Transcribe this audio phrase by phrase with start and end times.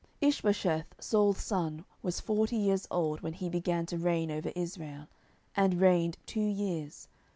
[0.23, 5.05] 10:002:010 Ishbosheth Saul's son was forty years old when he began to reign over Israel,
[5.55, 7.07] and reigned two years.